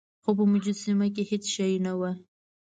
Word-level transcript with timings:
خو 0.21 0.29
په 0.37 0.43
مجسمه 0.51 1.07
کې 1.15 1.23
هیڅ 1.29 1.43
شی 1.55 1.73
نه 1.85 1.93
و. 1.99 2.01